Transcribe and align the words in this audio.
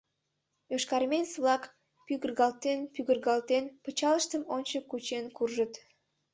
Йошкарармеец-влак, 0.71 1.63
пӱгыргалтен-пӱгыргалтен, 2.05 3.63
пычалыштым 3.83 4.43
ончык 4.55 4.83
кучен 4.91 5.25
куржыт. 5.37 5.73